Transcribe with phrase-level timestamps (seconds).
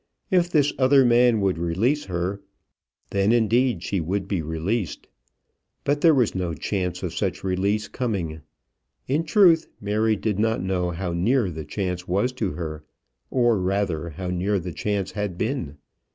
[0.31, 2.41] If this other man would release her,
[3.11, 5.05] then indeed she would be released.
[5.83, 8.41] But there was no chance of such release coming.
[9.07, 12.83] In truth, Mary did not know how near the chance was to her;
[13.29, 15.77] or rather, how near the chance had been.